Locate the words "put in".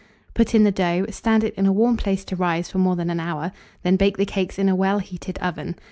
0.33-0.63